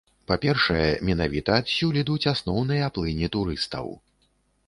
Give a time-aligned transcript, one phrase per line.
[0.29, 3.87] Па-першае, менавіта адсюль ідуць асноўныя плыні турыстаў.